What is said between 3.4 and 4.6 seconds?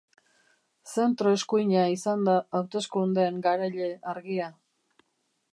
garaile argia.